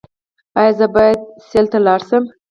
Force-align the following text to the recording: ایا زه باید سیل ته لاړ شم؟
ایا 0.59 0.71
زه 0.79 0.85
باید 0.95 1.19
سیل 1.49 1.65
ته 1.71 1.79
لاړ 1.85 2.01
شم؟ 2.09 2.23